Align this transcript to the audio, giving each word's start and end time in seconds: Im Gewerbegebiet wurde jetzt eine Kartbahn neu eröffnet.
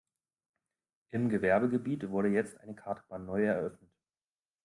Im 1.11 1.29
Gewerbegebiet 1.29 2.09
wurde 2.09 2.29
jetzt 2.29 2.59
eine 2.59 2.73
Kartbahn 2.73 3.27
neu 3.27 3.43
eröffnet. 3.45 3.91